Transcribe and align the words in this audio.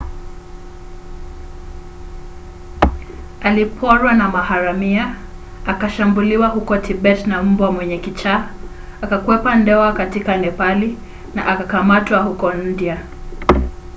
aliporwa 3.41 4.13
na 4.13 4.29
maharamia 4.29 5.15
akashambuliwa 5.65 6.47
huko 6.47 6.77
tibeti 6.77 7.29
na 7.29 7.43
mbwa 7.43 7.71
mwenye 7.71 7.97
kichaa 7.97 8.49
akakwepa 9.01 9.55
ndoa 9.55 9.93
katika 9.93 10.37
nepali 10.37 10.97
na 11.35 11.45
akakamatwa 11.47 12.19
huko 12.23 12.53
india 12.53 13.05